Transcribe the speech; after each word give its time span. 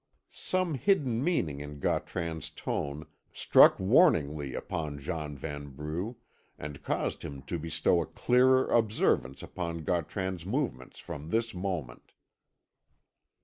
Some 0.33 0.73
hidden 0.73 1.23
meaning 1.23 1.59
in 1.59 1.79
Gautran's 1.79 2.49
tone 2.49 3.05
struck 3.31 3.79
warningly 3.79 4.55
upon 4.55 4.97
John 4.97 5.37
Vanbrugh, 5.37 6.15
and 6.57 6.81
caused 6.81 7.21
him 7.21 7.43
to 7.43 7.59
bestow 7.59 8.01
a 8.01 8.07
clearer 8.07 8.65
observance 8.71 9.43
upon 9.43 9.83
Gautran's 9.83 10.43
movements 10.43 10.97
from 10.97 11.29
this 11.29 11.53
moment. 11.53 12.13